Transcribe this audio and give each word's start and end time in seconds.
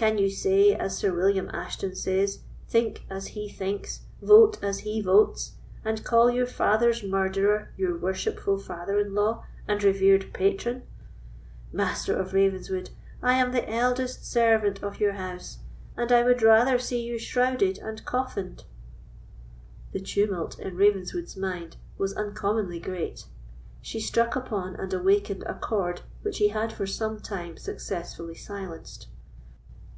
Can 0.00 0.16
you 0.16 0.30
say 0.30 0.76
as 0.76 0.96
Sir 0.96 1.12
William 1.12 1.50
Ashton 1.52 1.96
says, 1.96 2.44
think 2.68 3.04
as 3.10 3.26
he 3.34 3.48
thinks, 3.48 4.02
vote 4.22 4.56
as 4.62 4.78
he 4.78 5.00
votes, 5.02 5.54
and 5.84 6.04
call 6.04 6.30
your 6.30 6.46
father's 6.46 7.02
murderer 7.02 7.72
your 7.76 7.98
worshipful 7.98 8.58
father 8.58 9.00
in 9.00 9.12
law 9.12 9.44
and 9.66 9.82
revered 9.82 10.32
patron? 10.32 10.84
Master 11.72 12.14
of 12.16 12.32
Ravenswood, 12.32 12.90
I 13.22 13.32
am 13.40 13.50
the 13.50 13.68
eldest 13.68 14.24
servant 14.24 14.84
of 14.84 15.00
your 15.00 15.14
house, 15.14 15.58
and 15.96 16.12
I 16.12 16.22
would 16.22 16.42
rather 16.42 16.78
see 16.78 17.02
you 17.02 17.18
shrouded 17.18 17.78
and 17.78 18.04
coffined!" 18.04 18.62
The 19.90 19.98
tumult 19.98 20.60
in 20.60 20.76
Ravenswood's 20.76 21.36
mind 21.36 21.76
was 21.98 22.12
uncommonly 22.14 22.78
great; 22.78 23.24
she 23.82 23.98
struck 23.98 24.36
upon 24.36 24.76
and 24.76 24.94
awakened 24.94 25.42
a 25.46 25.54
chord 25.54 26.02
which 26.22 26.38
he 26.38 26.50
had 26.50 26.72
for 26.72 26.86
some 26.86 27.18
time 27.18 27.56
successfully 27.56 28.36
silenced. 28.36 29.08